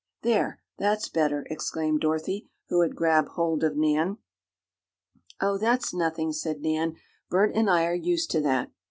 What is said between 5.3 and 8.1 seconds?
"Oh, that's nothing," said Nan. "Bert and I are